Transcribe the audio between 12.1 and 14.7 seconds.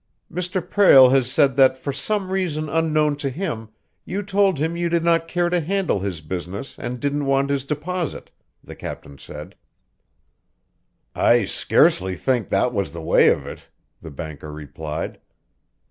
think that was the way of it," the banker